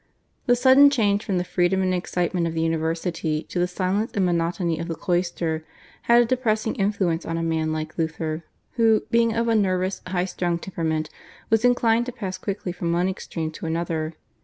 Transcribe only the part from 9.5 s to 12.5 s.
nervous, highly strung temperament, was inclined to pass